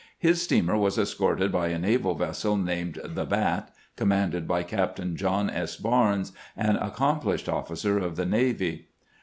His 0.17 0.41
steamer 0.41 0.75
was 0.75 0.97
escorted 0.97 1.51
by 1.51 1.67
a 1.67 1.77
naval 1.77 2.15
vessel 2.15 2.57
named 2.57 2.99
the 3.05 3.23
Bat, 3.23 3.69
commanded 3.95 4.47
by 4.47 4.63
Captain 4.63 5.15
John 5.15 5.47
S. 5.47 5.75
Barnes, 5.75 6.31
an 6.57 6.75
accom 6.77 7.21
plished 7.21 7.47
officer 7.53 7.99
of 7.99 8.15
the 8.15 8.25
navy. 8.25 8.87